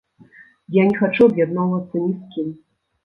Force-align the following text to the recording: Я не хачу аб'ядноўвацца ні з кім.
Я 0.77 0.85
не 0.87 0.95
хачу 1.01 1.27
аб'ядноўвацца 1.33 2.03
ні 2.07 2.11
з 2.17 2.21
кім. 2.33 2.49